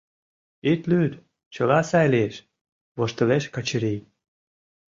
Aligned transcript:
—Ит 0.71 0.81
лӱд, 0.89 1.13
чыла 1.53 1.79
сай 1.89 2.07
лиеш,— 2.13 2.35
воштылеш 2.97 3.43
Качырий. 3.53 3.99